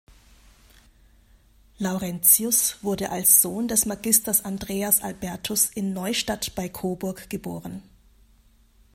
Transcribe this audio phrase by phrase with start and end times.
[1.77, 7.83] Laurentius wurde als Sohn des Magisters Andreas Albertus in Neustadt bei Coburg geboren.